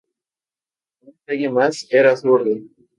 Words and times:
Un 1.03 1.11
detalle 1.11 1.49
más: 1.51 1.85
era 1.91 2.17
zurdo. 2.17 2.57